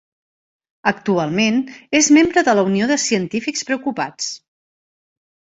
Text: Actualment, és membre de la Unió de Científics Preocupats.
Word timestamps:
Actualment, 0.91 1.59
és 1.99 2.09
membre 2.19 2.43
de 2.49 2.57
la 2.61 2.65
Unió 2.71 2.89
de 2.93 2.99
Científics 3.05 3.69
Preocupats. 3.71 4.33